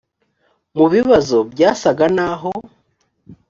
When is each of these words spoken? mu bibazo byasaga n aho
mu 0.77 0.85
bibazo 0.93 1.37
byasaga 1.51 2.05
n 2.15 2.17
aho 2.29 2.51